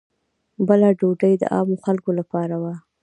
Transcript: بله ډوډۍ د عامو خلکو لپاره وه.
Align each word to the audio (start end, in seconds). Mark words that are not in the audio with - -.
بله 0.67 0.89
ډوډۍ 0.99 1.33
د 1.39 1.43
عامو 1.53 1.75
خلکو 1.85 2.09
لپاره 2.19 2.55
وه. 2.61 2.73